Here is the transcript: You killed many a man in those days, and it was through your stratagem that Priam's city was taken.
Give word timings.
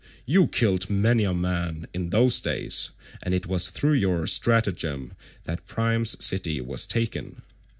You 0.25 0.47
killed 0.47 0.89
many 0.89 1.25
a 1.25 1.31
man 1.35 1.85
in 1.93 2.09
those 2.09 2.41
days, 2.41 2.89
and 3.21 3.35
it 3.35 3.45
was 3.45 3.69
through 3.69 3.93
your 3.93 4.25
stratagem 4.25 5.13
that 5.43 5.67
Priam's 5.67 6.25
city 6.25 6.59
was 6.59 6.87
taken. 6.87 7.43